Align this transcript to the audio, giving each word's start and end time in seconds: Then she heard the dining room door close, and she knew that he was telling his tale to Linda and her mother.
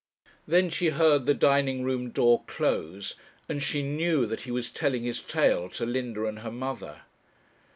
Then 0.47 0.71
she 0.71 0.89
heard 0.89 1.27
the 1.27 1.35
dining 1.35 1.83
room 1.83 2.09
door 2.09 2.43
close, 2.47 3.13
and 3.47 3.61
she 3.61 3.83
knew 3.83 4.25
that 4.25 4.41
he 4.41 4.51
was 4.51 4.71
telling 4.71 5.03
his 5.03 5.21
tale 5.21 5.69
to 5.69 5.85
Linda 5.85 6.25
and 6.25 6.39
her 6.39 6.51
mother. 6.51 7.01